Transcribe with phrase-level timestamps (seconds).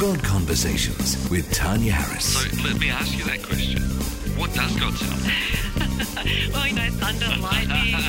[0.00, 2.24] God Conversations with Tanya Harris.
[2.32, 3.82] So let me ask you that question.
[4.32, 6.54] What does God sound like?
[6.54, 8.00] well, you know, thunder, lightning.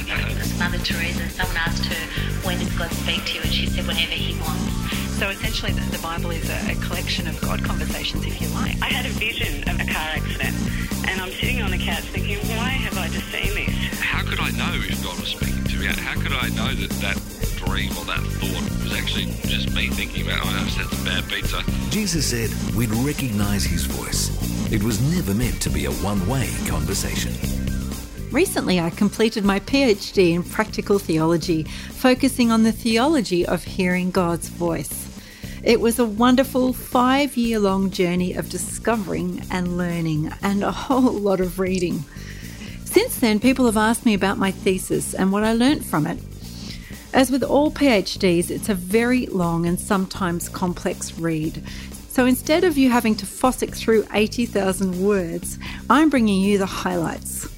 [0.57, 3.41] Mother Teresa, someone asked her, when does God speak to you?
[3.41, 4.71] And she said, whenever he wants.
[5.19, 8.81] So essentially, the, the Bible is a, a, collection of God conversations, if you like.
[8.81, 10.55] I had a vision of a car accident,
[11.12, 13.99] and I'm sitting on the couch thinking, why have I just seen this?
[13.99, 16.02] How could I know if God was speaking to me?
[16.02, 17.17] How could I know that that
[17.66, 21.05] dream or that thought was actually just me thinking about, oh, I just had some
[21.05, 21.63] bad pizza?
[21.89, 24.30] Jesus said we'd recognize his voice.
[24.72, 27.34] It was never meant to be a one way conversation.
[28.31, 34.48] Recently, I completed my PhD in practical theology, focusing on the theology of hearing God's
[34.48, 35.08] voice.
[35.63, 41.11] It was a wonderful five year long journey of discovering and learning and a whole
[41.11, 42.03] lot of reading.
[43.02, 46.20] Since then, people have asked me about my thesis and what I learnt from it.
[47.16, 51.64] As with all PhDs, it's a very long and sometimes complex read.
[52.09, 55.58] So instead of you having to fossick through 80,000 words,
[55.90, 57.52] I'm bringing you the highlights.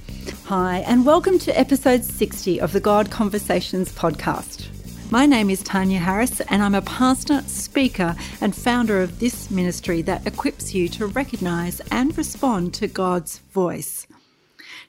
[0.45, 4.67] Hi, and welcome to episode 60 of the God Conversations podcast.
[5.12, 10.04] My name is Tanya Harris, and I'm a pastor, speaker, and founder of this ministry
[10.04, 14.08] that equips you to recognize and respond to God's voice.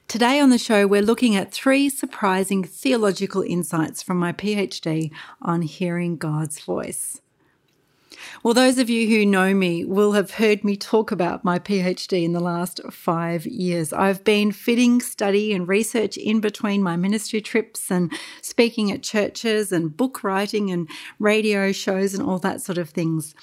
[0.07, 5.11] Today on the show, we're looking at three surprising theological insights from my PhD
[5.41, 7.21] on hearing God's voice.
[8.43, 12.23] Well, those of you who know me will have heard me talk about my PhD
[12.23, 13.91] in the last five years.
[13.91, 19.71] I've been fitting study and research in between my ministry trips and speaking at churches
[19.71, 23.33] and book writing and radio shows and all that sort of things.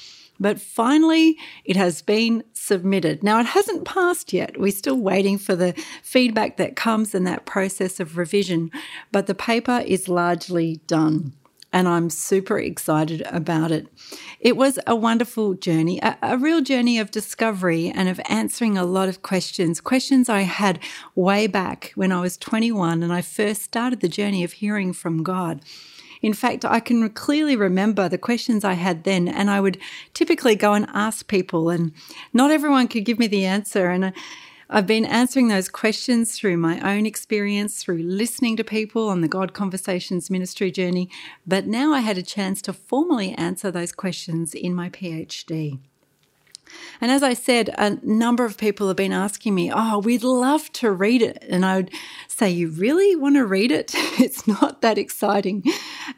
[0.42, 3.22] But finally, it has been submitted.
[3.22, 4.58] Now, it hasn't passed yet.
[4.58, 8.72] We're still waiting for the feedback that comes in that process of revision,
[9.12, 11.32] but the paper is largely done
[11.72, 13.86] and I'm super excited about it.
[14.40, 18.84] It was a wonderful journey, a, a, real journey of discovery and of answering a
[18.84, 20.78] lot of questions, questions I had
[21.14, 25.22] way back when I was 21 and I first started the journey of hearing from
[25.22, 25.62] God.
[26.22, 29.76] In fact, I can clearly remember the questions I had then, and I would
[30.14, 31.92] typically go and ask people, and
[32.32, 33.90] not everyone could give me the answer.
[33.90, 34.12] And
[34.70, 39.28] I've been answering those questions through my own experience, through listening to people on the
[39.28, 41.10] God Conversations ministry journey,
[41.46, 45.80] but now I had a chance to formally answer those questions in my PhD.
[47.00, 50.72] And as I said, a number of people have been asking me, Oh, we'd love
[50.74, 51.44] to read it.
[51.48, 51.90] And I would
[52.28, 53.94] say, You really want to read it?
[54.22, 55.64] It's not that exciting.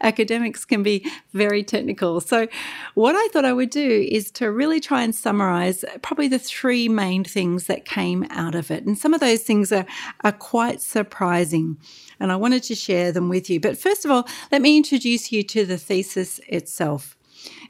[0.02, 2.20] Academics can be very technical.
[2.20, 2.48] So,
[2.94, 6.88] what I thought I would do is to really try and summarize probably the three
[6.88, 8.84] main things that came out of it.
[8.84, 9.86] And some of those things are,
[10.22, 11.78] are quite surprising.
[12.20, 13.58] And I wanted to share them with you.
[13.58, 17.16] But first of all, let me introduce you to the thesis itself.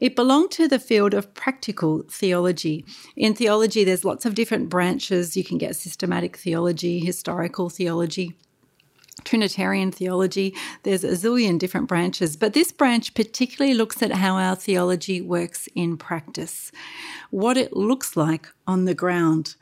[0.00, 2.84] It belonged to the field of practical theology.
[3.16, 5.36] In theology, there's lots of different branches.
[5.36, 8.34] You can get systematic theology, historical theology.
[9.24, 10.54] Trinitarian theology.
[10.82, 15.68] There's a zillion different branches, but this branch particularly looks at how our theology works
[15.74, 16.72] in practice,
[17.30, 19.54] what it looks like on the ground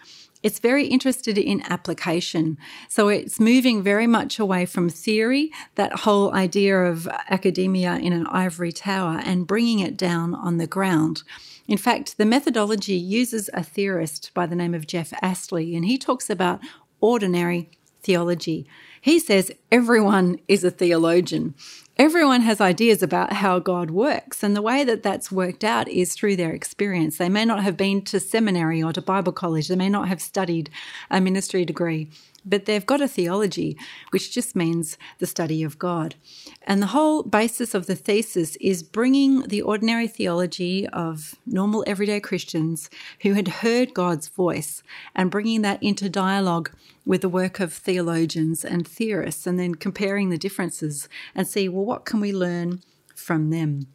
[0.42, 2.58] it's very interested in application.
[2.88, 8.26] So it's moving very much away from theory, that whole idea of academia in an
[8.26, 11.22] ivory tower, and bringing it down on the ground.
[11.68, 15.96] In fact, the methodology uses a theorist by the name of Jeff Astley, and he
[15.96, 16.60] talks about
[17.00, 17.70] ordinary
[18.02, 18.66] theology.
[19.00, 21.54] He says everyone is a theologian.
[21.98, 26.14] Everyone has ideas about how God works, and the way that that's worked out is
[26.14, 27.18] through their experience.
[27.18, 30.22] They may not have been to seminary or to Bible college, they may not have
[30.22, 30.70] studied
[31.10, 32.08] a ministry degree,
[32.44, 33.76] but they've got a theology,
[34.10, 36.14] which just means the study of God.
[36.62, 42.20] And the whole basis of the thesis is bringing the ordinary theology of normal everyday
[42.20, 42.90] Christians
[43.22, 44.82] who had heard God's voice
[45.14, 46.70] and bringing that into dialogue
[47.04, 51.84] with the work of theologians and theorists, and then comparing the differences and see, well,
[51.84, 52.80] what can we learn
[53.14, 53.88] from them?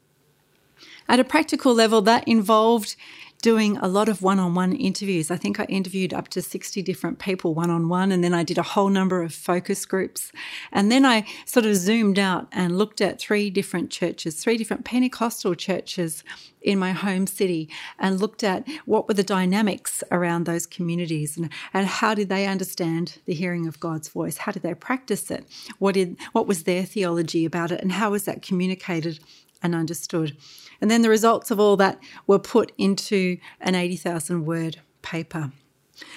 [1.07, 2.97] At a practical level, that involved
[3.41, 5.29] doing a lot of one on one interviews.
[5.29, 8.43] I think I interviewed up to 60 different people one on one, and then I
[8.43, 10.31] did a whole number of focus groups.
[10.71, 14.85] And then I sort of zoomed out and looked at three different churches, three different
[14.85, 16.23] Pentecostal churches
[16.61, 17.69] in my home city,
[17.99, 22.47] and looked at what were the dynamics around those communities and, and how did they
[22.47, 24.37] understand the hearing of God's voice?
[24.37, 25.45] How did they practice it?
[25.79, 27.81] What, did, what was their theology about it?
[27.81, 29.19] And how was that communicated
[29.61, 30.37] and understood?
[30.81, 35.51] And then the results of all that were put into an 80,000 word paper.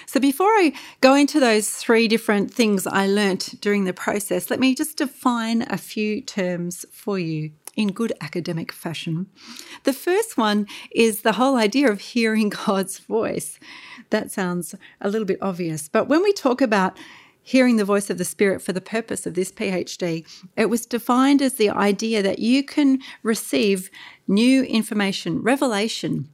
[0.05, 4.59] So, before I go into those three different things I learnt during the process, let
[4.59, 7.51] me just define a few terms for you.
[7.77, 9.27] in good academic fashion.
[9.85, 13.59] The first one is the whole idea of hearing God's voice.
[14.09, 16.97] That sounds a little bit obvious, but when we talk about
[17.43, 21.41] hearing the voice of the Spirit for the purpose of this PhD, it was defined
[21.41, 23.89] as the idea that you can receive
[24.27, 26.29] new information, revelation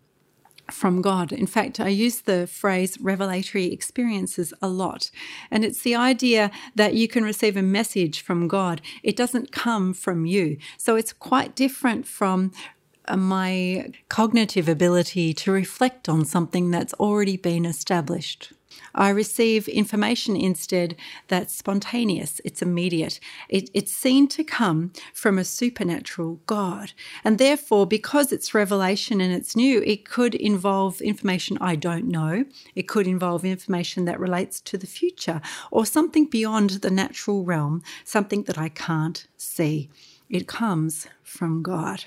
[0.71, 1.31] from God.
[1.31, 5.09] In fact, I use the phrase revelatory experiences a lot.
[5.50, 8.81] And it's the idea that you can receive a message from God.
[9.04, 10.57] It doesn't come from you.
[10.77, 12.51] So it's quite different from
[13.07, 18.51] uh, my cognitive ability to reflect on something that's already been established.
[18.95, 20.95] I receive information instead
[21.27, 23.19] that's spontaneous, it's immediate.
[23.50, 26.94] It, it's seen to come from a supernatural God.
[27.24, 32.45] And therefore, because it's revelation and it's new, it could involve information I don't know.
[32.75, 35.41] It could involve information that relates to the future
[35.71, 39.89] or something beyond the natural realm, something that I can't see.
[40.30, 42.06] It comes from God.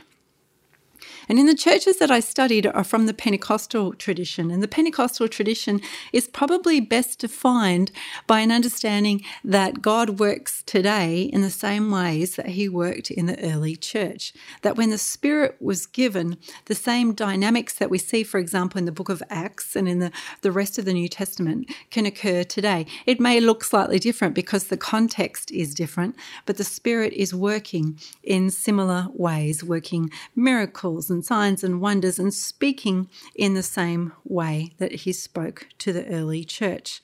[1.29, 4.51] And in the churches that I studied are from the Pentecostal tradition.
[4.51, 5.81] And the Pentecostal tradition
[6.13, 7.93] is probably best defined
[8.27, 13.27] by an understanding that God works today in the same ways that he worked in
[13.27, 14.33] the early church.
[14.63, 16.37] That when the Spirit was given,
[16.67, 19.99] the same dynamics that we see, for example, in the book of Acts and in
[19.99, 20.13] the,
[20.43, 22.87] the rest of the New Testament can occur today.
[23.07, 26.17] It may look slightly different because the context is different,
[26.47, 32.35] but the Spirit is working in similar ways, working miracles and signs and wonders and
[32.35, 37.01] speaking in the same way that he spoke to the early church.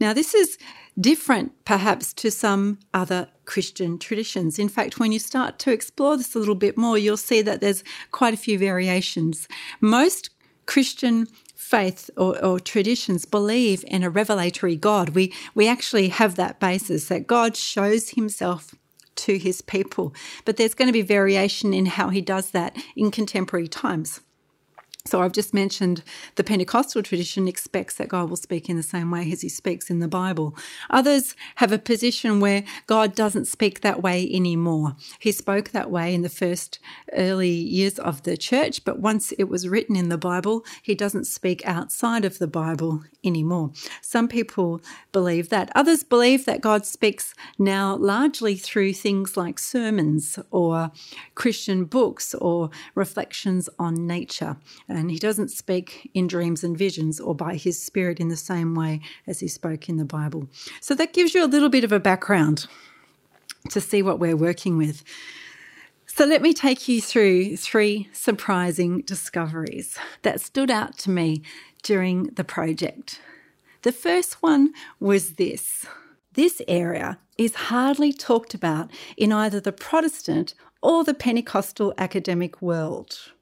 [0.00, 0.58] Now, this is
[1.00, 4.58] different perhaps to some other Christian traditions.
[4.58, 7.60] In fact, when you start to explore this a little bit more, you'll see that
[7.60, 9.46] there's quite a few variations.
[9.80, 10.30] Most
[10.66, 15.10] Christian faith or, or, traditions believe in a revelatory God.
[15.10, 18.74] We, we actually have that basis that God shows himself
[19.16, 20.14] to his people.
[20.44, 24.20] But there's going to be variation in how he does that in contemporary times.
[25.04, 26.04] So I've just mentioned
[26.36, 29.90] the Pentecostal tradition expects that God will speak in the same way as he speaks
[29.90, 30.56] in the Bible.
[30.90, 34.94] Others have a position where God doesn't speak that way anymore.
[35.18, 36.78] He spoke that way in the first
[37.14, 41.24] early years of the church, but once it was written in the Bible, he doesn't
[41.24, 43.72] speak outside of the Bible anymore.
[44.02, 45.72] Some people believe that.
[45.74, 50.92] Others believe that God speaks now largely through things like sermons or
[51.34, 54.56] Christian books or reflections on nature
[54.92, 58.74] and he doesn't speak in dreams and visions or by his spirit in the same
[58.74, 60.48] way as he spoke in the Bible.
[60.80, 62.66] So that gives you a little bit of a background
[63.70, 65.02] to see what we're working with.
[66.06, 71.42] So let me take you through three surprising discoveries that stood out to me
[71.82, 73.20] during the project.
[73.82, 75.86] The first one was this.
[76.34, 83.32] This area is hardly talked about in either the Protestant or the Pentecostal academic world.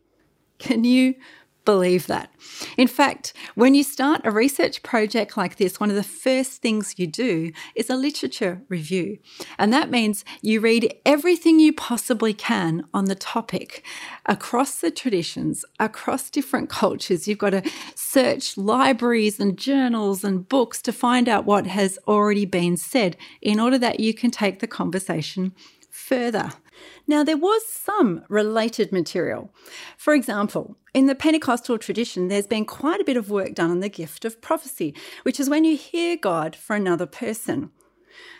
[0.59, 1.15] Can you
[1.65, 2.33] believe that.
[2.77, 6.95] In fact, when you start a research project like this, one of the first things
[6.99, 9.19] you do is a literature review.
[9.59, 13.85] And that means you read everything you possibly can on the topic
[14.27, 17.29] across the traditions, across different cultures.
[17.29, 22.47] You've got to search libraries and journals and books to find out what has already
[22.47, 25.53] been said in order that you can take the conversation
[25.91, 26.53] further.
[27.07, 29.53] Now, there was some related material.
[29.97, 33.81] For example, in the Pentecostal tradition, there's been quite a bit of work done on
[33.81, 37.71] the gift of prophecy, which is when you hear God for another person.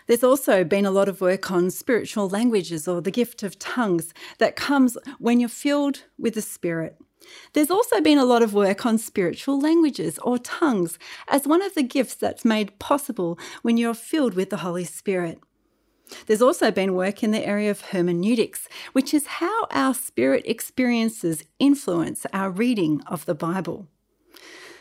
[0.07, 4.13] There's also been a lot of work on spiritual languages or the gift of tongues
[4.39, 6.97] that comes when you're filled with the Spirit.
[7.53, 11.75] There's also been a lot of work on spiritual languages or tongues as one of
[11.75, 15.41] the gifts that's made possible when you're filled with the Holy Spirit.
[16.27, 21.45] There's also been work in the area of hermeneutics, which is how our spirit experiences
[21.59, 23.89] influence our reading of the Bible.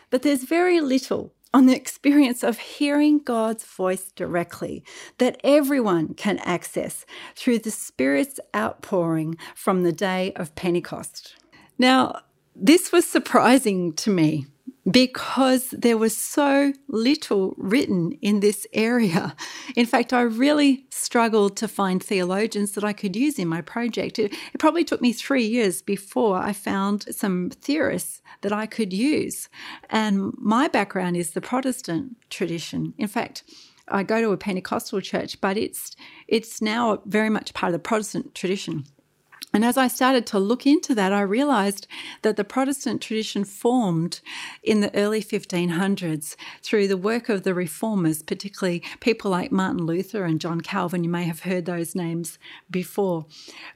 [0.10, 4.84] But there's very little on the experience of hearing God's voice directly
[5.18, 7.06] that everyone can access
[7.36, 11.36] through the Spirit's outpouring from the day of Pentecost.
[11.78, 12.22] Now,
[12.56, 14.46] this was surprising to me
[14.90, 19.36] because there was so little written in this area.
[19.76, 24.20] In fact, I really struggled to find theologians that I could use in my project.
[24.20, 28.94] It, it, probably took me three years before I found some theorists that I could
[28.94, 29.50] use.
[29.90, 32.94] And my background is the Protestant tradition.
[32.98, 33.44] In fact,
[33.88, 35.96] I go to a Pentecostal church, but it's
[36.28, 38.86] it's now very much part of the Protestant tradition.
[39.52, 41.88] And as I started to look into that, I realized
[42.22, 44.22] that the Protestant tradition formed
[44.62, 50.24] in the early 1500s through the work of the reformers, particularly people like Martin Luther
[50.24, 51.04] and John Calvin.
[51.04, 52.38] You may have heard those names
[52.70, 53.26] before.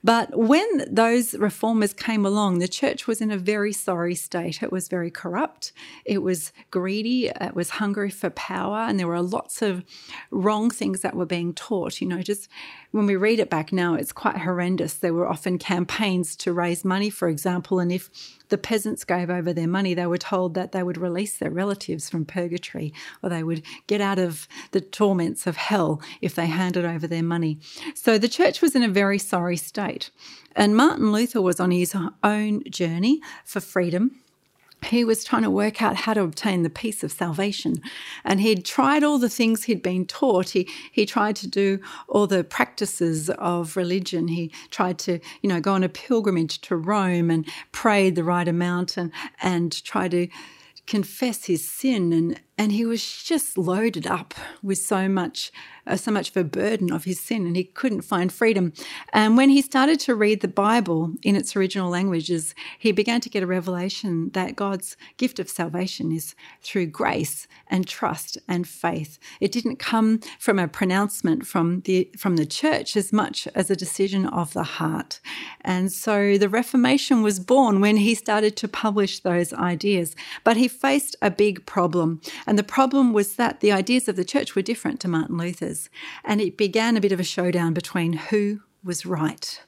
[0.03, 4.61] But when those reformers came along, the church was in a very sorry state.
[4.61, 5.73] It was very corrupt,
[6.05, 9.83] it was greedy, it was hungry for power, and there were lots of
[10.29, 11.99] wrong things that were being taught.
[11.99, 12.47] You know, just
[12.93, 14.93] when we read it back now, it's quite horrendous.
[14.93, 18.07] There were often campaigns to raise money, for example, and if
[18.49, 22.07] the peasants gave over their money, they were told that they would release their relatives
[22.07, 26.85] from purgatory or they would get out of the torments of hell if they handed
[26.85, 27.57] over their money.
[27.95, 30.11] So the church was in a very sorry state.
[30.55, 34.22] And Martin Luther was on his own journey for freedom
[34.85, 37.81] he was trying to work out how to obtain the peace of salvation.
[38.23, 40.49] And he'd tried all the things he'd been taught.
[40.49, 44.27] He, he tried to do all the practices of religion.
[44.27, 48.47] He tried to, you know, go on a pilgrimage to Rome and pray the right
[48.47, 49.11] amount and,
[49.41, 50.27] and try to
[50.85, 55.51] confess his sin and and he was just loaded up with so much
[55.85, 58.71] uh, so much of a burden of his sin and he couldn't find freedom.
[59.11, 63.29] And when he started to read the bible in its original languages he began to
[63.29, 69.19] get a revelation that god's gift of salvation is through grace and trust and faith.
[69.41, 73.75] It didn't come from a pronouncement from the from the church as much as a
[73.75, 75.19] decision of the heart.
[75.61, 80.15] And so the reformation was born when he started to publish those ideas.
[80.43, 84.25] But he faced a big problem and the problem was that the ideas of the
[84.25, 85.89] church were different to Martin Luther's.
[86.23, 89.61] And it began a bit of a showdown between who was right.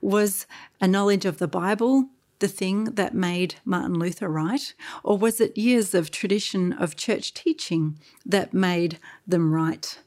[0.00, 0.46] Was
[0.80, 2.08] a knowledge of the Bible
[2.40, 4.74] the thing that made Martin Luther right?
[5.02, 9.98] Or was it years of tradition of church teaching that made them right?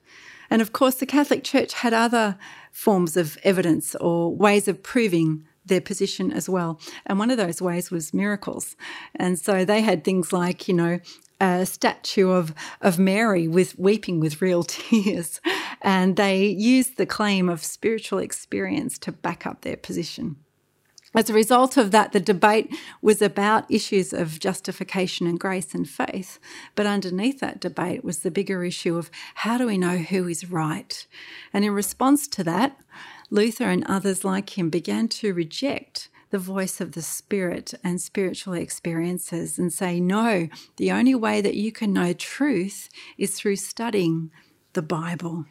[0.50, 2.38] And of course, the Catholic Church had other
[2.72, 6.80] forms of evidence or ways of proving their position as well.
[7.06, 8.76] And one of those ways was miracles.
[9.16, 11.00] And so they had things like, you know,
[11.40, 15.40] a statue of, of Mary with weeping with real tears.
[15.82, 20.38] And they used the claim of spiritual experience to back up their position.
[21.16, 25.90] As a result of that, the debate was about issues of justification and grace and
[25.90, 26.38] faith.
[26.76, 30.52] But underneath that debate was the bigger issue of how do we know who is
[30.52, 31.08] right?
[31.54, 32.78] And in response to that,
[33.30, 38.54] Luther and others like him began to reject the voice of the Spirit and spiritual
[38.54, 44.32] experiences and say, no, the only way that you can know truth is through studying
[44.74, 45.46] the Bible.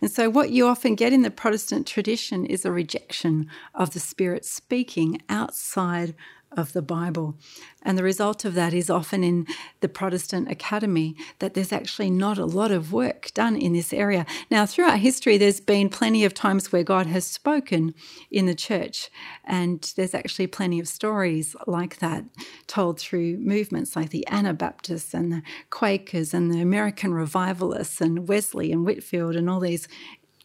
[0.00, 4.00] And so, what you often get in the Protestant tradition is a rejection of the
[4.00, 6.16] Spirit speaking outside
[6.52, 7.36] of the Bible.
[7.82, 9.46] And the result of that is often in
[9.80, 14.26] the Protestant academy that there's actually not a lot of work done in this area.
[14.50, 17.94] Now, throughout history, there's been plenty of times where God has spoken
[18.30, 19.10] in the church,
[19.44, 22.24] and there's actually plenty of stories like that
[22.66, 28.72] told through movements like the Anabaptists and the Quakers and the American Revivalists and Wesley
[28.72, 29.88] and Whitefield and all these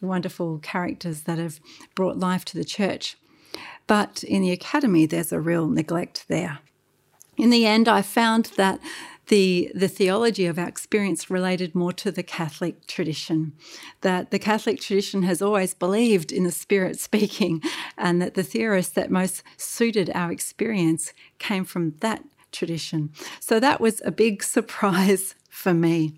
[0.01, 1.59] wonderful characters that have
[1.95, 3.17] brought life to the church.
[3.87, 6.59] But in the academy, there's a real neglect there.
[7.37, 8.79] In the end, I found that
[9.27, 13.53] the, the theology of our experience related more to the Catholic tradition,
[14.01, 17.61] that the Catholic tradition has always believed in the Spirit speaking,
[17.97, 23.11] and that the theorists that most suited our experience came from that tradition.
[23.39, 26.13] So that was a big surprise for me.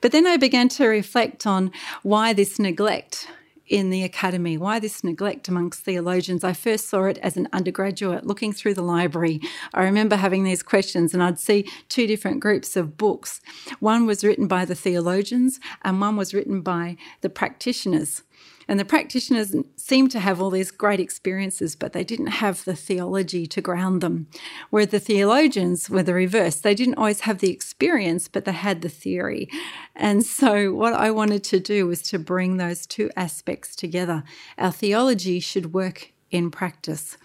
[0.00, 3.26] But then I began to reflect on why this neglect
[3.72, 4.58] in the academy.
[4.58, 6.44] Why this neglect amongst theologians?
[6.44, 9.40] I first saw it as an undergraduate looking through the library.
[9.72, 13.40] I remember having these questions, and I'd see two different groups of books.
[13.80, 18.22] One was written by the theologians, and one was written by the practitioners.
[18.68, 22.76] And the practitioners seemed to have all these great experiences, but they didn't have the
[22.76, 24.28] theology to ground them.
[24.70, 26.56] Where the theologians were the reverse.
[26.56, 29.48] They didn't always have the experience, but they had the theory.
[29.94, 34.24] And so, what I wanted to do was to bring those two aspects together.
[34.58, 37.16] Our theology should work in practice.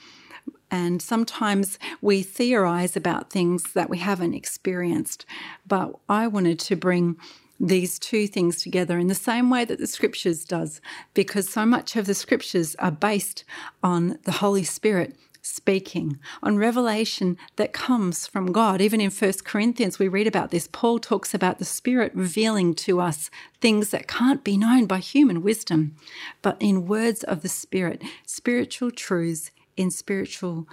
[0.69, 5.25] And sometimes we theorize about things that we haven't experienced.
[5.65, 7.17] But I wanted to bring
[7.59, 10.79] these two things together in the same way that the scriptures does
[11.13, 13.43] because so much of the scriptures are based
[13.83, 18.81] on the holy spirit speaking on revelation that comes from god.
[18.81, 20.67] Even in First corinthians we read about this.
[20.71, 23.29] Paul talks about the spirit revealing to us
[23.61, 25.95] things that can't be known by human wisdom
[26.41, 30.67] but in words of the spirit spiritual truths in spiritual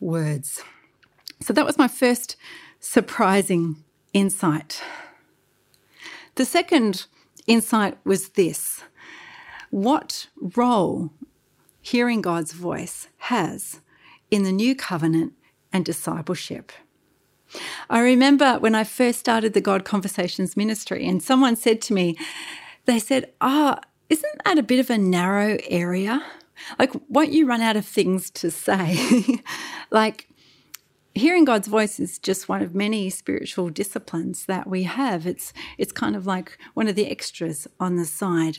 [0.00, 0.62] words.
[1.40, 2.36] So that was my first
[2.80, 4.82] surprising insight
[6.34, 7.06] the second
[7.46, 8.82] insight was this
[9.70, 11.10] what role
[11.80, 13.80] hearing God's voice has
[14.30, 15.32] in the new covenant
[15.72, 16.72] and discipleship.
[17.90, 22.16] I remember when I first started the God Conversations ministry, and someone said to me,
[22.86, 23.76] they said, oh,
[24.08, 26.24] isn't that a bit of a narrow area?
[26.78, 29.42] Like, won't you run out of things to say?
[29.90, 30.28] like,
[31.14, 35.26] hearing God's voice is just one of many spiritual disciplines that we have.
[35.26, 38.58] It's, it's kind of like one of the extras on the side.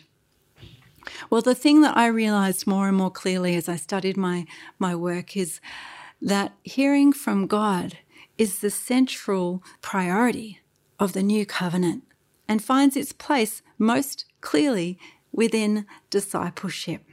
[1.29, 4.45] Well, the thing that I realized more and more clearly as I studied my,
[4.79, 5.59] my work is
[6.21, 7.99] that hearing from God
[8.37, 10.61] is the central priority
[10.99, 12.03] of the new covenant
[12.47, 14.97] and finds its place most clearly
[15.31, 17.03] within discipleship.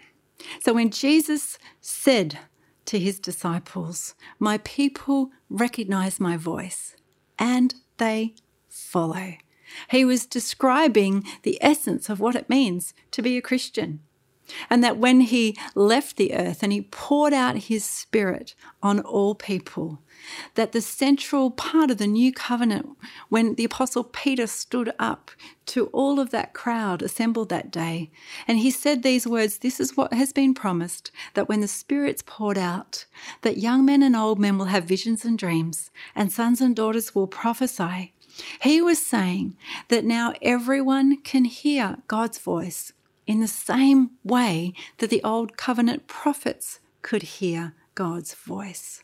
[0.60, 2.38] So when Jesus said
[2.86, 6.96] to his disciples, My people recognize my voice
[7.38, 8.34] and they
[8.68, 9.34] follow.
[9.90, 14.00] He was describing the essence of what it means to be a Christian.
[14.68, 19.34] And that when he left the earth and he poured out his spirit on all
[19.34, 20.00] people,
[20.54, 22.96] that the central part of the new covenant,
[23.28, 25.30] when the Apostle Peter stood up
[25.66, 28.10] to all of that crowd assembled that day,
[28.46, 32.22] and he said these words This is what has been promised that when the Spirit's
[32.24, 33.06] poured out,
[33.42, 37.14] that young men and old men will have visions and dreams, and sons and daughters
[37.14, 38.12] will prophesy.
[38.62, 39.56] He was saying
[39.88, 42.92] that now everyone can hear God's voice
[43.26, 49.02] in the same way that the old covenant prophets could hear God's voice.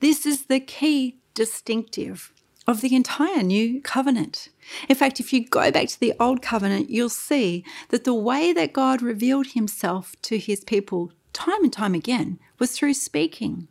[0.00, 2.32] This is the key distinctive
[2.66, 4.48] of the entire new covenant.
[4.88, 8.52] In fact, if you go back to the old covenant, you'll see that the way
[8.52, 13.68] that God revealed himself to his people time and time again was through speaking.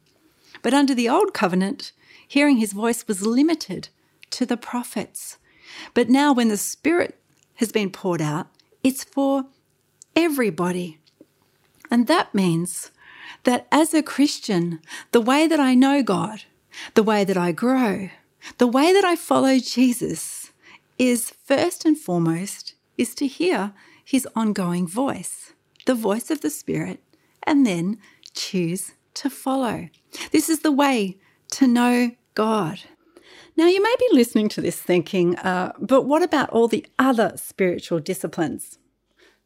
[0.62, 1.92] But under the old covenant,
[2.28, 3.90] hearing his voice was limited
[4.32, 5.38] to the prophets.
[5.94, 7.20] But now, when the Spirit
[7.56, 8.48] has been poured out,
[8.84, 9.46] it's for
[10.16, 11.00] everybody.
[11.92, 12.92] And that means
[13.44, 14.80] that as a Christian,
[15.12, 16.44] the way that I know God,
[16.94, 18.10] the way that I grow,
[18.58, 20.52] the way that I follow Jesus
[20.98, 23.74] is first and foremost is to hear
[24.04, 25.54] his ongoing voice,
[25.86, 27.02] the voice of the Spirit,
[27.44, 27.98] and then
[28.34, 29.90] choose to follow.
[30.32, 31.18] This is the way
[31.52, 32.80] to know God.
[33.56, 37.34] Now, you may be listening to this thinking, uh, but what about all the other
[37.36, 38.79] spiritual disciplines?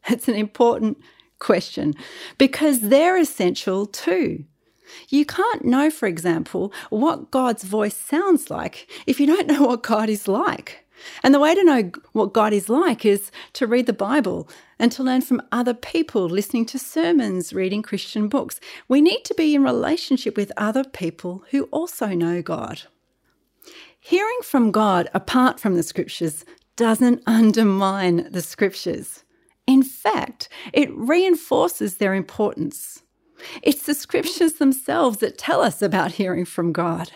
[0.10, 0.98] It's an important
[1.38, 1.94] question
[2.38, 4.44] because they're essential too.
[5.08, 9.82] You can't know, for example, what God's voice sounds like if you don't know what
[9.82, 10.84] God is like.
[11.22, 14.90] And the way to know what God is like is to read the Bible and
[14.92, 18.60] to learn from other people, listening to sermons, reading Christian books.
[18.88, 22.82] We need to be in relationship with other people who also know God.
[23.98, 26.44] Hearing from God apart from the scriptures
[26.76, 29.23] doesn't undermine the scriptures.
[29.66, 33.02] In fact, it reinforces their importance.
[33.62, 37.10] It's the scriptures themselves that tell us about hearing from God.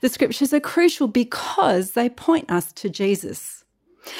[0.00, 3.64] The scriptures are crucial because they point us to Jesus.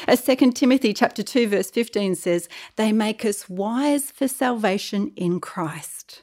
[0.09, 5.41] As 2 Timothy chapter 2 verse 15 says, they make us wise for salvation in
[5.41, 6.23] Christ.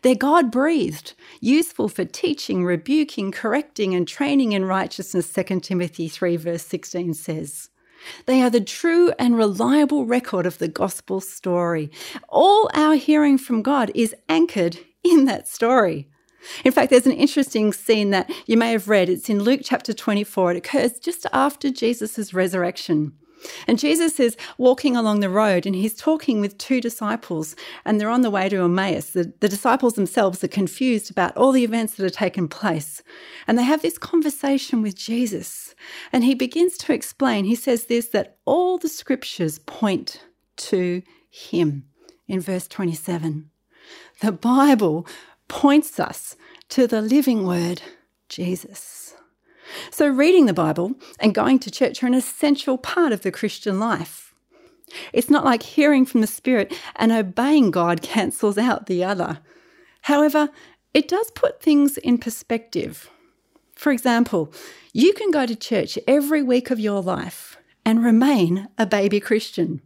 [0.00, 6.36] They're God breathed, useful for teaching, rebuking, correcting, and training in righteousness, 2 Timothy 3
[6.36, 7.68] verse 16 says.
[8.26, 11.90] They are the true and reliable record of the gospel story.
[12.28, 16.08] All our hearing from God is anchored in that story.
[16.64, 19.08] In fact, there's an interesting scene that you may have read.
[19.08, 20.52] It's in Luke chapter 24.
[20.52, 23.12] It occurs just after Jesus' resurrection.
[23.66, 28.08] And Jesus is walking along the road and he's talking with two disciples, and they're
[28.08, 29.10] on the way to Emmaus.
[29.10, 33.02] The, the, disciples themselves are confused about all the events that have taken place.
[33.46, 35.74] And they have this conversation with Jesus.
[36.12, 40.24] And he begins to explain, he says this that all the scriptures point
[40.56, 41.84] to him
[42.28, 43.50] in verse 27.
[44.20, 45.06] The Bible
[45.48, 46.36] points us
[46.70, 47.82] to the living word,
[48.28, 49.14] Jesus.
[49.90, 53.78] So, reading the Bible and going to church are an essential part of the Christian
[53.78, 54.34] life.
[55.12, 59.38] It's not like hearing from the Spirit and obeying God cancels out the other.
[60.02, 60.50] However,
[60.94, 63.10] it does put things in perspective.
[63.74, 64.52] For example,
[64.92, 69.80] you can go to church every week of your life and remain a baby Christian.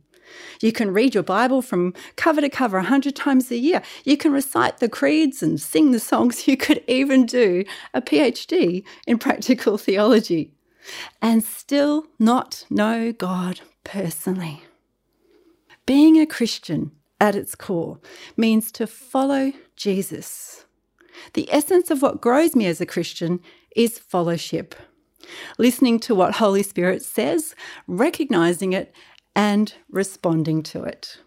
[0.60, 3.82] You can read your Bible from cover to cover a hundred times a year.
[4.04, 6.46] You can recite the creeds and sing the songs.
[6.46, 10.52] You could even do a PhD in practical theology
[11.20, 14.62] and still not know God personally.
[15.86, 17.98] Being a Christian at its core
[18.36, 20.64] means to follow Jesus.
[21.34, 23.40] The essence of what grows me as a Christian
[23.74, 24.74] is fellowship.
[25.58, 27.54] Listening to what Holy Spirit says,
[27.86, 28.94] recognizing it,
[29.36, 31.18] and responding to it.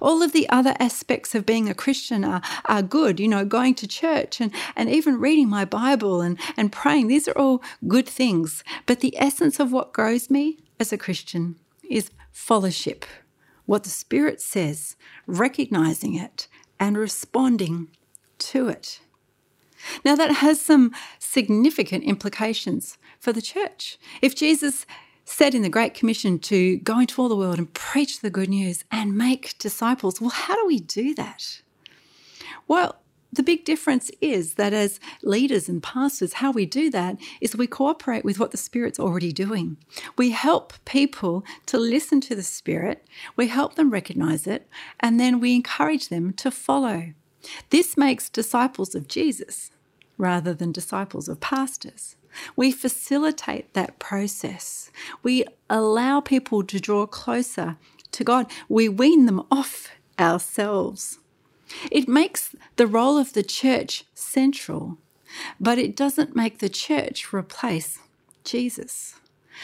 [0.00, 3.76] All of the other aspects of being a Christian are, are good, you know, going
[3.76, 7.06] to church and, and even reading my Bible and, and praying.
[7.06, 8.64] These are all good things.
[8.86, 11.56] But the essence of what grows me as a Christian
[11.88, 13.04] is fellowship,
[13.66, 16.48] what the Spirit says, recognizing it
[16.80, 17.88] and responding
[18.38, 19.00] to it.
[20.04, 23.96] Now, that has some significant implications for the church.
[24.20, 24.86] If Jesus
[25.28, 28.48] said in the Great Commission to go into all the world and preach the good
[28.48, 31.60] news and make disciples, well, how do we do that?
[32.66, 32.96] Well,
[33.30, 37.66] the big difference is that as leaders and pastors, how we do that is we
[37.66, 39.76] cooperate with what the Spirit's already doing.
[40.16, 44.66] We help people to listen to the Spirit, we help them recognize it,
[44.98, 47.12] and then we encourage them to follow.
[47.68, 49.70] This makes disciples of Jesus
[50.16, 52.16] rather than disciples of pastors.
[52.56, 54.90] We facilitate that process.
[55.22, 57.76] We allow people to draw closer
[58.12, 58.50] to God.
[58.68, 61.18] We wean them off ourselves.
[61.90, 64.98] It makes the role of the church central,
[65.60, 67.98] but it doesn't make the church replace
[68.44, 69.16] Jesus.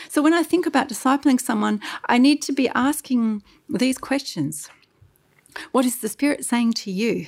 [0.08, 4.68] So when I think about discipling someone, I need to be asking these questions
[5.72, 7.26] What is the Spirit saying to you?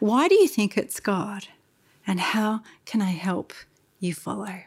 [0.00, 1.48] Why do you think it's God?
[2.06, 3.52] And how can I help
[4.02, 4.62] you follow?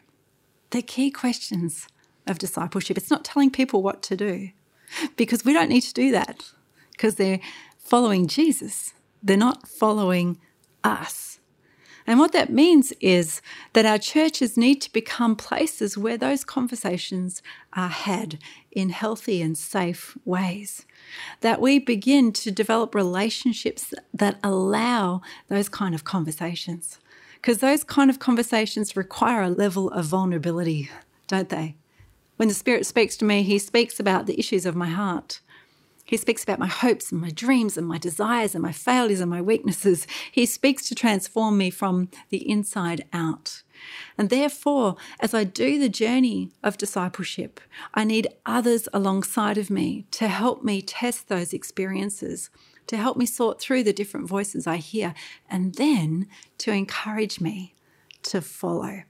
[0.70, 1.88] They're key questions
[2.26, 2.98] of discipleship.
[2.98, 4.50] It's not telling people what to do
[5.16, 6.44] because we don't need to do that
[6.92, 7.42] because they're
[7.78, 8.94] following Jesus.
[9.22, 10.40] They're not following
[10.84, 11.40] us.
[12.08, 13.42] And what that means is
[13.74, 17.42] that our churches need to become places where those conversations
[17.74, 18.38] are had
[18.72, 20.86] in healthy and safe ways.
[21.42, 27.00] That we begin to develop relationships that allow those kind of conversations
[27.46, 30.90] because those kind of conversations require a level of vulnerability,
[31.28, 31.76] don't they?
[32.38, 35.42] When the Spirit speaks to me, He speaks about the issues of my heart.
[36.06, 39.30] He speaks about my hopes and my dreams and my desires and my failures and
[39.30, 40.08] my weaknesses.
[40.32, 43.62] He speaks to transform me from the inside out.
[44.18, 47.60] And therefore, as I do the journey of discipleship,
[47.94, 52.50] I need others alongside of me to help me test those experiences
[52.88, 55.14] to help me sort through the different voices I hear,
[55.50, 56.28] and then
[56.60, 57.76] to encourage me
[58.24, 59.04] to follow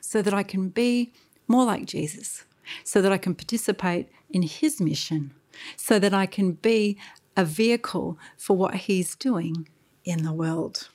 [0.00, 1.12] so that I can be
[1.48, 2.44] more like Jesus,
[2.82, 5.34] so that I can participate in his mission,
[5.76, 6.98] so that I can be
[7.36, 9.68] a vehicle for what he's doing
[10.04, 10.88] in the world.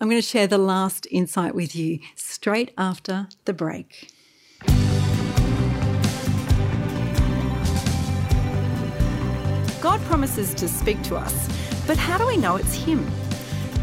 [0.00, 4.10] I'm going to share the last insight with you straight after the break.
[9.80, 11.48] God promises to speak to us,
[11.86, 13.10] but how do we know it's Him?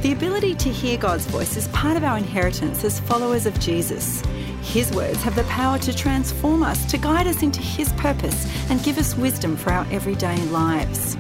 [0.04, 4.22] The ability to hear God's voice is part of our inheritance as followers of Jesus.
[4.62, 8.84] His words have the power to transform us, to guide us into His purpose, and
[8.84, 11.18] give us wisdom for our everyday lives.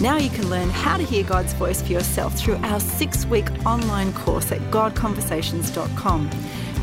[0.00, 3.48] Now you can learn how to hear God's voice for yourself through our six week
[3.66, 6.30] online course at godconversations.com.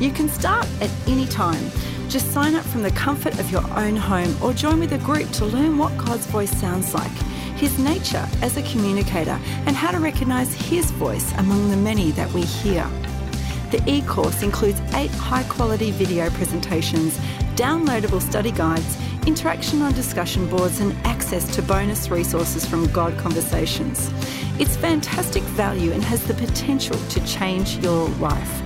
[0.01, 1.71] You can start at any time.
[2.09, 5.31] Just sign up from the comfort of your own home or join with a group
[5.31, 7.11] to learn what God's voice sounds like,
[7.55, 12.29] His nature as a communicator, and how to recognize His voice among the many that
[12.33, 12.85] we hear.
[13.71, 17.17] The e course includes eight high quality video presentations,
[17.55, 24.11] downloadable study guides, interaction on discussion boards, and access to bonus resources from God Conversations.
[24.59, 28.61] It's fantastic value and has the potential to change your life.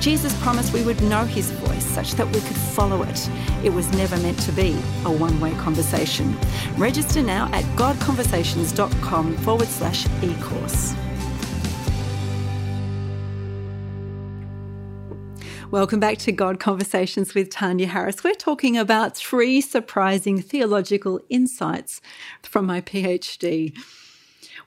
[0.00, 3.30] Jesus promised we would know his voice such that we could follow it.
[3.62, 4.72] It was never meant to be
[5.04, 6.36] a one way conversation.
[6.76, 10.94] Register now at godconversations.com forward slash e course.
[15.72, 18.22] Welcome back to God Conversations with Tanya Harris.
[18.22, 22.02] We're talking about three surprising theological insights
[22.42, 23.74] from my PhD.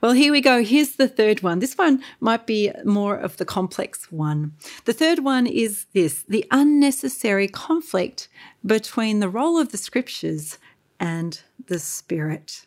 [0.00, 0.64] Well, here we go.
[0.64, 1.60] Here's the third one.
[1.60, 4.54] This one might be more of the complex one.
[4.84, 8.26] The third one is this the unnecessary conflict
[8.64, 10.58] between the role of the scriptures
[10.98, 12.65] and the spirit.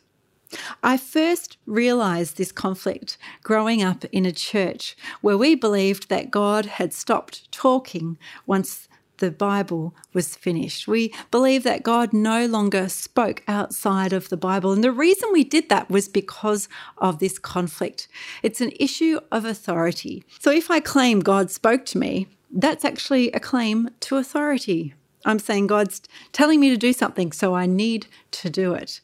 [0.82, 6.66] I first realized this conflict growing up in a church where we believed that God
[6.66, 8.88] had stopped talking once
[9.20, 10.88] the Bible was finished.
[10.88, 14.72] We believe that God no longer spoke outside of the Bible.
[14.72, 18.08] And the reason we did that was because of this conflict.
[18.42, 20.24] It's an issue of authority.
[20.40, 24.94] So if I claim God spoke to me, that's actually a claim to authority.
[25.26, 29.02] I'm saying God's telling me to do something, so I need to do it.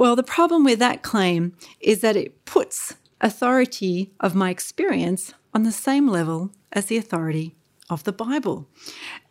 [0.00, 5.62] Well, the problem with that claim is that it puts authority of my experience on
[5.62, 7.54] the same level as the authority
[7.90, 8.66] of the Bible.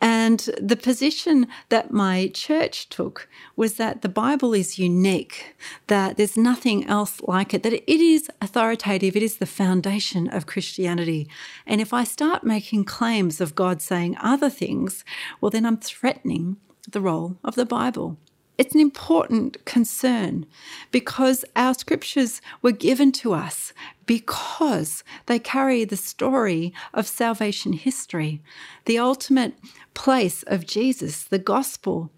[0.00, 5.56] And the position that my church took was that the Bible is unique,
[5.88, 10.46] that there's nothing else like it, that it is authoritative, it is the foundation of
[10.46, 11.28] Christianity.
[11.66, 15.04] And if I start making claims of God saying other things,
[15.40, 18.18] well, then I'm threatening the role of the Bible.
[18.60, 20.44] It's an important concern
[20.90, 23.72] because our scriptures were given to us
[24.04, 28.42] because they carry the story of salvation history,
[28.84, 29.54] the ultimate
[29.94, 32.10] place of Jesus, the gospel.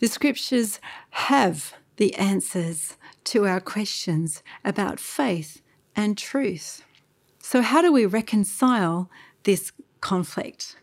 [0.00, 5.62] The scriptures have the answers to our questions about faith
[5.96, 6.84] and truth.
[7.38, 9.08] So, how do we reconcile
[9.44, 9.72] this
[10.02, 10.76] conflict?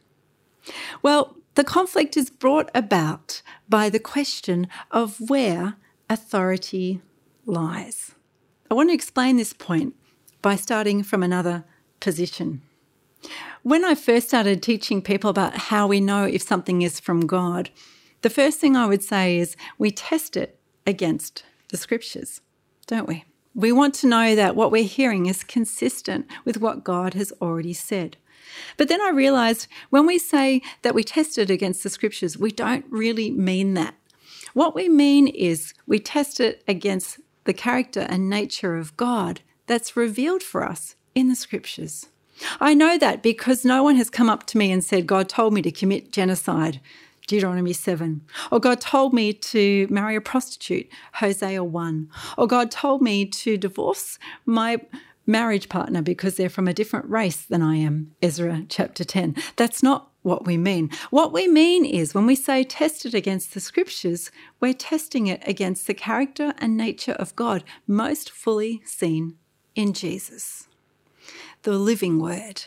[1.04, 5.76] Well, the conflict is brought about by the question of where
[6.10, 7.02] authority
[7.46, 8.14] lies.
[8.70, 9.96] I want to explain this point
[10.42, 11.64] by starting from another
[12.00, 12.62] position.
[13.64, 17.72] When I first started teaching people about how we know if something is from God,
[18.22, 22.42] the first thing I would say is we test it against the scriptures,
[22.86, 23.24] don't we?
[23.56, 27.74] We want to know that what we're hearing is consistent with what God has already
[27.74, 28.18] said.
[28.78, 32.52] But then I realized when we say that we test it against the scriptures, we
[32.52, 33.96] don't really mean that.
[34.54, 39.98] What we mean is we test it against the character and nature of God that's
[39.98, 42.08] revealed for us in the scriptures.
[42.60, 45.54] I know that because no one has come up to me and said, God told
[45.54, 46.82] me to commit genocide,
[47.28, 48.22] Deuteronomy 7.
[48.52, 52.10] Or God told me to marry a prostitute, Hosea 1.
[52.38, 54.82] Or God told me to divorce my
[55.26, 59.36] marriage partner because they're from a different race than I am, Ezra chapter 10.
[59.56, 60.90] That's not what we mean.
[61.12, 65.44] What we mean is when we say test it against the scriptures, we're testing it
[65.46, 69.36] against the character and nature of God, most fully seen
[69.76, 70.68] in Jesus,
[71.64, 72.66] the living word,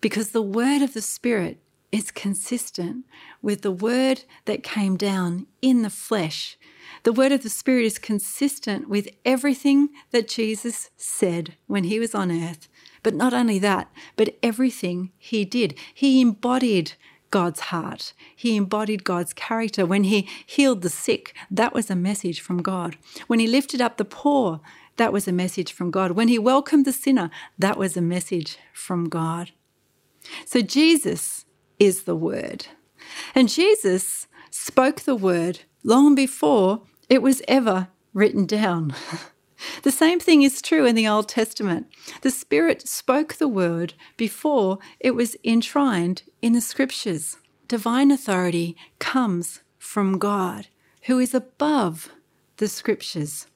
[0.00, 1.58] because the word of the Spirit
[1.92, 3.04] is consistent
[3.42, 6.56] with the word that came down in the flesh
[7.02, 12.14] the word of the Spirit is consistent with everything that Jesus said when he was
[12.14, 12.68] on earth.
[13.02, 15.78] But not only that, but everything he did.
[15.94, 16.92] He embodied
[17.30, 18.12] God's heart.
[18.36, 19.86] He embodied God's character.
[19.86, 22.96] When he healed the sick, that was a message from God.
[23.26, 24.60] When he lifted up the poor,
[24.96, 26.10] that was a message from God.
[26.12, 29.52] When he welcomed the sinner, that was a message from God.
[30.44, 31.46] So Jesus
[31.80, 32.66] is the Word.
[33.34, 38.94] And Jesus spoke the Word long before it was ever written down.
[39.82, 41.86] the same thing is true in the Old Testament.
[42.22, 47.36] The Spirit spoke the word before it was enshrined in the scriptures.
[47.68, 50.68] Divine authority comes from God,
[51.02, 52.10] who is above
[52.58, 53.46] the scriptures.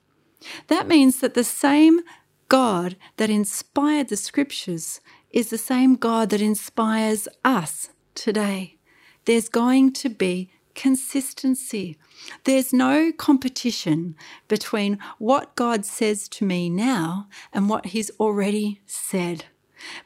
[0.69, 2.01] That means that the same
[2.49, 8.77] God that inspired the scriptures is the same God that inspires us today.
[9.25, 11.97] There's going to be consistency.
[12.45, 14.17] There's no competition
[14.49, 19.47] between what God says to me now and what He's already said.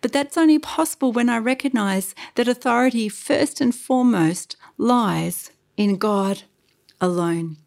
[0.01, 6.43] But that's only possible when I recognize that authority, first and foremost, lies in God
[7.01, 7.59] alone.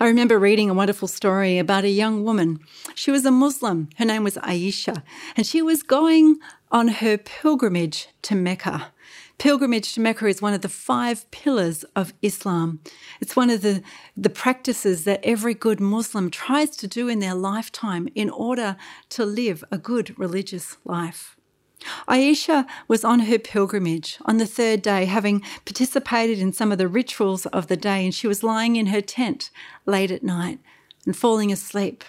[0.00, 2.60] I remember reading a wonderful story about a young woman.
[2.94, 3.88] She was a Muslim.
[3.98, 5.02] Her name was Aisha,
[5.36, 6.38] and she was going
[6.70, 8.91] on her pilgrimage to Mecca.
[9.42, 12.78] Pilgrimage to Mecca is one of the five pillars of Islam.
[13.20, 13.82] It's one of the,
[14.16, 18.76] the practices that every good Muslim tries to do in their lifetime in order
[19.08, 21.34] to live a good religious life.
[22.06, 26.86] Aisha was on her pilgrimage on the third day, having participated in some of the
[26.86, 29.50] rituals of the day, and she was lying in her tent
[29.86, 30.60] late at night
[31.04, 32.04] and falling asleep.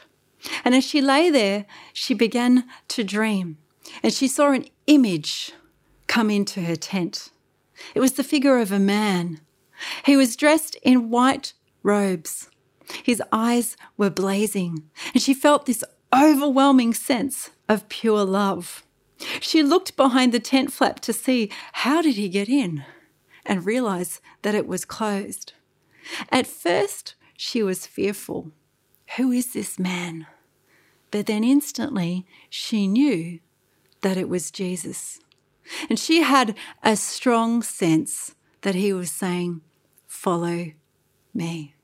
[0.63, 3.57] And as she lay there, she began to dream,
[4.03, 5.51] and she saw an image
[6.13, 7.31] come into her tent.
[7.95, 9.41] It was the figure of a man.
[10.05, 12.51] He was dressed in white robes.
[13.01, 14.83] His eyes were blazing,
[15.15, 15.83] and she felt this
[16.15, 18.83] overwhelming sense of pure love.
[19.41, 22.85] She looked behind the tent flap to see how did he get in
[23.43, 25.53] and realized that it was closed.
[26.29, 28.51] At first, she was fearful.
[29.17, 30.27] Who is this man?
[31.09, 33.39] But then instantly she knew
[34.01, 35.19] that it was Jesus.
[35.89, 39.61] And she had a strong sense that he was saying,
[40.07, 40.71] Follow
[41.33, 41.75] me.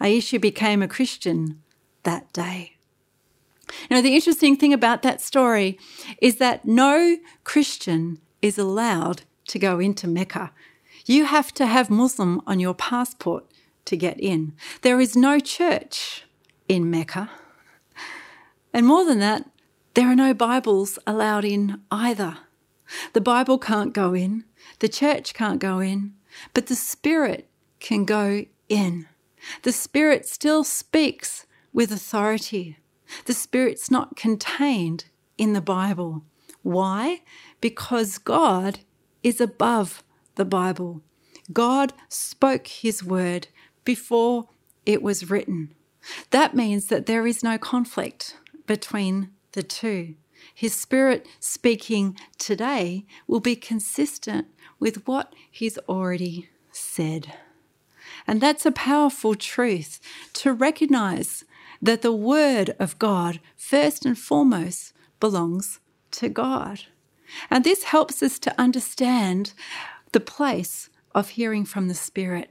[0.00, 1.62] Aisha became a Christian
[2.02, 2.76] that day.
[3.90, 5.78] Now, the interesting thing about that story
[6.20, 10.52] is that no Christian is allowed to go into Mecca.
[11.06, 13.44] You have to have Muslim on your passport
[13.86, 14.54] to get in.
[14.82, 16.24] There is no church
[16.68, 17.30] in Mecca.
[18.72, 19.48] And more than that,
[19.94, 22.38] there are no Bibles allowed in either.
[23.12, 24.44] The Bible can't go in,
[24.80, 26.14] the church can't go in,
[26.52, 27.48] but the Spirit
[27.80, 29.06] can go in.
[29.62, 32.78] The Spirit still speaks with authority.
[33.26, 36.24] The Spirit's not contained in the Bible.
[36.62, 37.22] Why?
[37.60, 38.80] Because God
[39.22, 40.02] is above
[40.36, 41.02] the Bible.
[41.52, 43.48] God spoke His word
[43.84, 44.48] before
[44.86, 45.74] it was written.
[46.30, 50.14] That means that there is no conflict between the two.
[50.52, 57.34] His Spirit speaking today will be consistent with what He's already said.
[58.26, 60.00] And that's a powerful truth
[60.34, 61.44] to recognize
[61.80, 65.80] that the Word of God, first and foremost, belongs
[66.12, 66.82] to God.
[67.50, 69.52] And this helps us to understand
[70.12, 72.50] the place of hearing from the Spirit.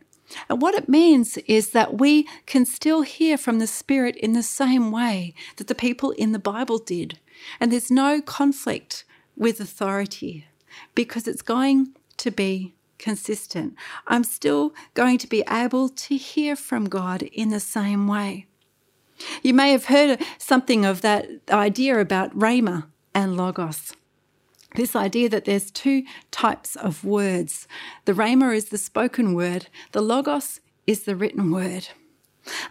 [0.50, 4.44] And what it means is that we can still hear from the Spirit in the
[4.44, 7.20] same way that the people in the Bible did.
[7.60, 10.48] And there's no conflict with authority
[10.96, 13.76] because it's going to be consistent.
[14.08, 18.48] I'm still going to be able to hear from God in the same way.
[19.42, 23.94] You may have heard something of that idea about Rhema and Logos
[24.76, 27.68] this idea that there's two types of words.
[28.06, 31.90] The Rhema is the spoken word, the Logos is the written word.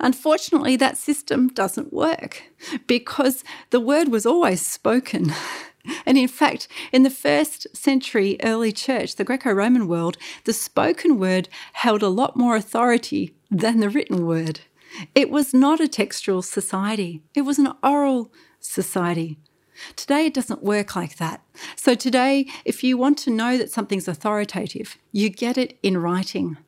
[0.01, 2.43] Unfortunately, that system doesn't work
[2.87, 5.33] because the word was always spoken.
[6.07, 11.19] And in fact, in the first century early church, the Greco Roman world, the spoken
[11.19, 14.61] word held a lot more authority than the written word.
[15.15, 19.39] It was not a textual society, it was an oral society.
[19.97, 21.43] Today, it doesn't work like that.
[21.75, 26.59] So, today, if you want to know that something's authoritative, you get it in writing.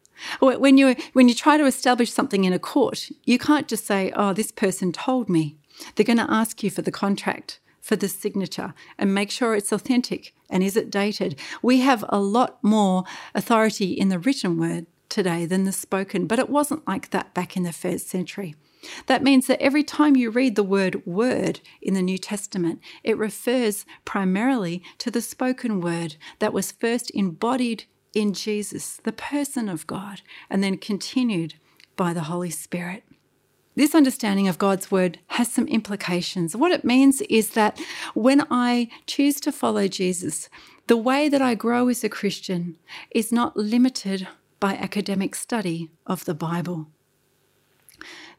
[0.41, 4.13] When you, when you try to establish something in a court, you can't just say,
[4.15, 5.57] oh, this person told me.
[5.95, 9.73] They're going to ask you for the contract, for the signature, and make sure it's
[9.73, 11.39] authentic and is it dated.
[11.63, 16.39] We have a lot more authority in the written word today than the spoken, but
[16.39, 18.55] it wasn't like that back in the first century.
[19.07, 23.17] That means that every time you read the word word in the New Testament, it
[23.17, 29.87] refers primarily to the spoken word that was first embodied in Jesus, the person of
[29.87, 31.55] God, and then continued
[31.97, 33.05] by the Holy Spirit.
[33.77, 36.55] This understanding of God's word has some implications.
[36.55, 37.81] What it means is that
[38.15, 40.49] when I choose to follow Jesus,
[40.87, 42.77] the way that I grow as a Christian
[43.11, 44.29] is not limited
[44.61, 46.87] by academic study of the Bible.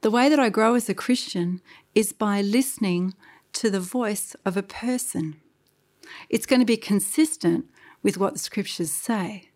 [0.02, 1.62] The way that I grow as a Christian
[1.94, 3.14] is by listening
[3.54, 5.36] to the voice of a person.
[6.30, 7.66] It's going to be consistent
[8.04, 9.50] with what the scriptures say.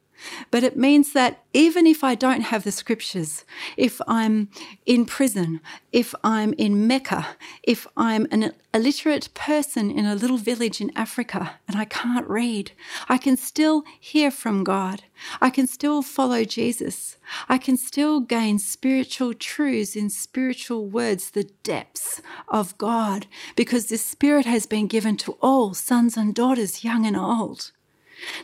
[0.51, 3.45] But it means that even if I don't have the scriptures,
[3.77, 4.49] if I'm
[4.85, 10.79] in prison, if I'm in Mecca, if I'm an illiterate person in a little village
[10.79, 12.71] in Africa and I can't read,
[13.07, 15.03] I can still hear from God.
[15.41, 17.17] I can still follow Jesus.
[17.47, 23.97] I can still gain spiritual truths in spiritual words, the depths of God, because the
[23.97, 27.71] Spirit has been given to all sons and daughters, young and old.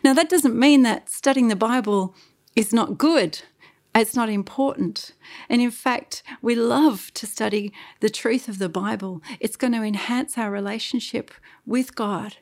[0.03, 2.15] Now, that doesn't mean that studying the Bible
[2.55, 3.41] is not good.
[3.93, 5.13] It's not important.
[5.47, 9.21] And in fact, we love to study the truth of the Bible.
[9.39, 11.31] It's going to enhance our relationship
[11.65, 12.37] with God.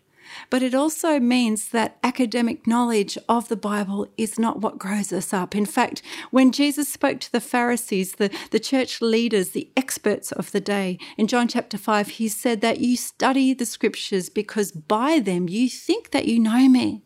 [0.50, 5.34] But it also means that academic knowledge of the Bible is not what grows us
[5.34, 5.56] up.
[5.56, 10.52] In fact, when Jesus spoke to the Pharisees, the, the church leaders, the experts of
[10.52, 15.20] the day, in John chapter 5, he said that you study the scriptures because by
[15.20, 17.04] them you think that you know me.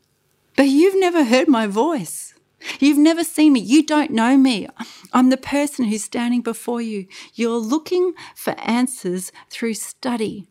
[0.57, 2.33] But you've never heard my voice.
[2.79, 3.59] You've never seen me.
[3.59, 4.67] You don't know me.
[5.13, 7.05] I'm the person who's standing before you.
[7.35, 10.49] You're looking for answers through study,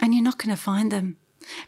[0.00, 1.16] and you're not going to find them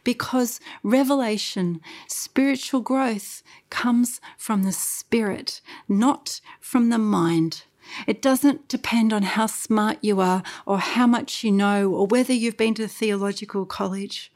[0.05, 7.65] because revelation, spiritual growth, comes from the spirit, not from the mind.
[8.07, 12.35] It doesn't depend on how smart you are or how much you know or whether
[12.35, 14.31] you've been to theological college.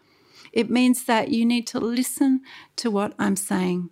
[0.54, 2.40] It means that you need to listen
[2.76, 3.90] to what I'm saying.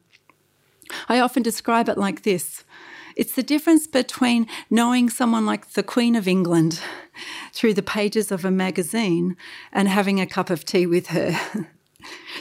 [1.08, 2.64] I often describe it like this
[3.14, 6.80] it's the difference between knowing someone like the Queen of England
[7.52, 9.36] through the pages of a magazine
[9.70, 11.38] and having a cup of tea with her.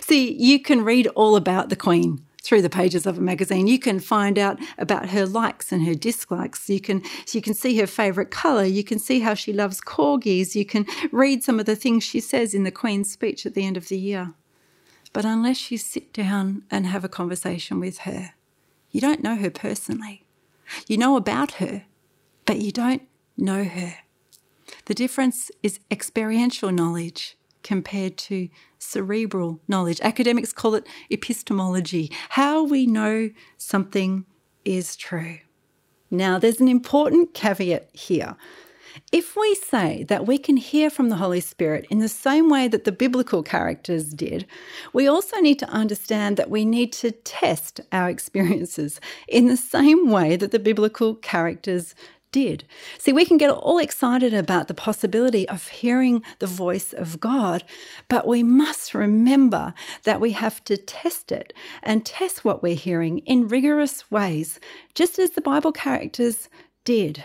[0.02, 3.68] See, you can read all about the Queen through the pages of a magazine.
[3.68, 6.70] You can find out about her likes and her dislikes.
[6.70, 8.66] You can you can see her favorite color.
[8.66, 10.56] You can see how she loves corgis.
[10.56, 13.66] You can read some of the things she says in the Queen's speech at the
[13.66, 14.34] end of the year.
[15.14, 18.34] But unless you sit down and have a conversation with her,
[18.92, 20.26] you don't know her personally.
[20.88, 21.84] You know about her,
[22.46, 23.04] but you don't
[23.38, 23.96] know her.
[24.86, 28.50] The difference is experiential knowledge compared to
[28.82, 30.02] cerebral knowledge.
[30.02, 34.26] Academics call it epistemology, how we know something
[34.66, 35.40] is true.
[36.10, 38.36] Now, there's an important caveat here.
[39.12, 42.68] If we say that we can hear from the Holy Spirit in the same way
[42.68, 44.46] that the biblical characters did,
[44.92, 50.10] we also need to understand that we need to test our experiences in the same
[50.10, 51.96] way that the biblical characters
[52.32, 52.64] did.
[52.98, 57.64] See, we can get all excited about the possibility of hearing the voice of God,
[58.08, 59.74] but we must remember
[60.04, 61.54] that we have to test it
[61.84, 64.60] and test what we're hearing in rigorous ways,
[64.94, 66.50] just as the Bible characters
[66.86, 67.24] did.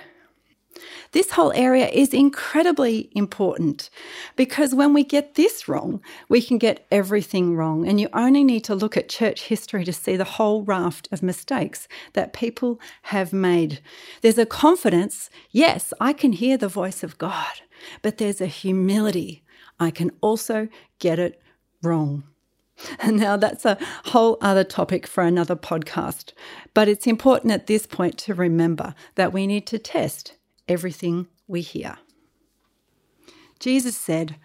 [1.12, 3.91] This whole area is incredibly important
[4.35, 7.87] because when we get this wrong, we can get everything wrong.
[7.87, 11.22] And you only need to look at church history to see the whole raft of
[11.22, 13.81] mistakes that people have made.
[14.22, 17.61] There's a confidence, yes, I can hear the voice of God,
[18.03, 19.45] but there's a humility.
[19.79, 20.68] I can also
[20.99, 21.41] get it
[21.83, 22.24] wrong.
[22.99, 26.33] And now that's a whole other topic for another podcast.
[26.74, 30.35] But it's important at this point to remember that we need to test
[30.69, 31.99] everything we hear.
[33.59, 34.37] Jesus said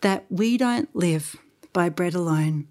[0.00, 1.36] that we don't live
[1.72, 2.68] by bread alone,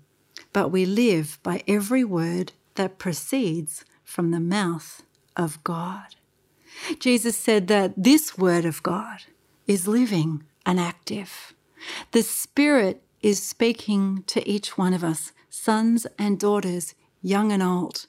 [0.51, 5.03] but we live by every word that proceeds from the mouth
[5.35, 6.15] of God.
[6.99, 9.23] Jesus said that this word of God
[9.67, 11.53] is living and active.
[12.11, 18.07] The Spirit is speaking to each one of us, sons and daughters, young and old.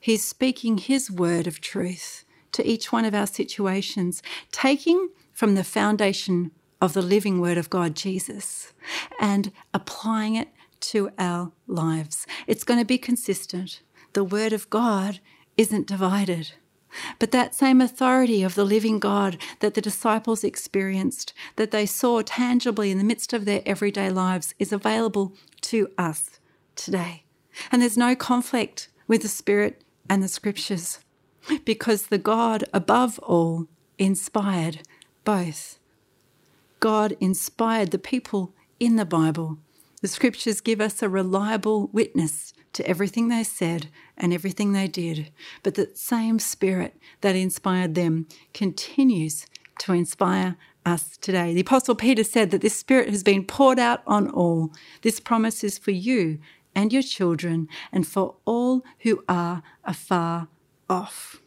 [0.00, 2.21] He's speaking His word of truth
[2.52, 6.50] to each one of our situations, taking from the foundation
[6.80, 8.72] of the living Word of God, Jesus,
[9.20, 10.48] and applying it
[10.80, 12.26] to our lives.
[12.46, 13.80] It's going to be consistent.
[14.14, 15.20] The Word of God
[15.56, 16.52] isn't divided.
[17.18, 22.20] But that same authority of the living God that the disciples experienced, that they saw
[22.20, 25.32] tangibly in the midst of their everyday lives, is available
[25.62, 26.40] to us
[26.76, 27.24] today.
[27.70, 30.98] And there's no conflict with the Spirit and the Scriptures
[31.64, 33.66] because the God above all
[33.98, 34.80] inspired
[35.24, 35.78] both.
[36.80, 39.58] God inspired the people in the Bible.
[40.00, 45.30] The scriptures give us a reliable witness to everything they said and everything they did,
[45.62, 49.46] but that same spirit that inspired them continues
[49.78, 51.54] to inspire us today.
[51.54, 54.72] The Apostle Peter said that this Spirit has been poured out on all.
[55.02, 56.38] This promise is for you
[56.74, 60.48] and your children and for all who are afar
[60.88, 61.40] off.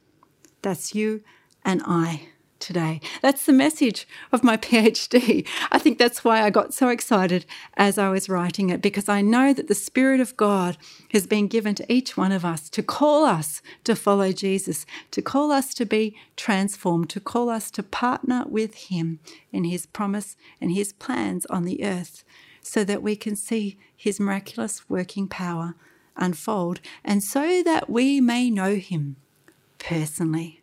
[0.62, 1.24] That's you
[1.64, 2.30] and I
[2.60, 3.00] today.
[3.22, 5.48] That's the message of my PhD.
[5.72, 7.46] I think that's why I got so excited
[7.78, 10.78] as I was writing it, because I know that the Spirit of God
[11.12, 15.22] has been given to each one of us to call us to follow Jesus, to
[15.22, 19.20] call us to be transformed, to call us to partner with Him
[19.52, 22.24] in His promise and His plans on the earth,
[22.62, 25.76] so that we can see His miraculous working power
[26.18, 29.18] unfold, and so that we may know Him
[29.80, 30.62] personally.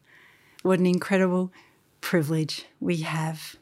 [0.63, 1.53] What an incredible
[2.01, 3.57] privilege we have.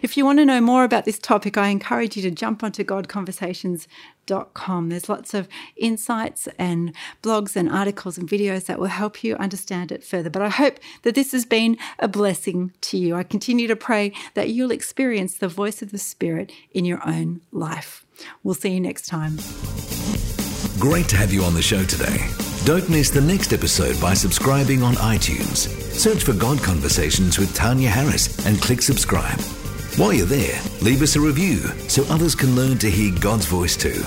[0.00, 2.84] If you want to know more about this topic, I encourage you to jump onto
[2.84, 4.88] godconversations.com.
[4.88, 9.90] There's lots of insights and blogs and articles and videos that will help you understand
[9.90, 10.30] it further.
[10.30, 13.16] But I hope that this has been a blessing to you.
[13.16, 17.40] I continue to pray that you'll experience the voice of the Spirit in your own
[17.50, 18.06] life.
[18.44, 19.38] We'll see you next time.
[20.78, 22.51] Great to have you on the show today.
[22.64, 25.68] Don't miss the next episode by subscribing on iTunes.
[25.90, 29.40] Search for God Conversations with Tania Harris and click subscribe.
[29.96, 31.56] While you're there, leave us a review
[31.88, 34.00] so others can learn to hear God's voice too.